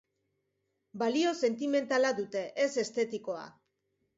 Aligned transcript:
Balio 1.01 1.35
sentimentala 1.41 2.13
dute, 2.21 2.43
ez 2.65 2.69
estetikoa. 2.85 3.45